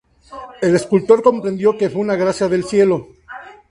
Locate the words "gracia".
2.15-2.47